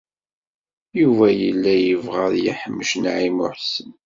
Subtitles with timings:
[0.99, 3.89] Yuba yella yebɣa ad yeḥmec Naɛima u Ḥsen.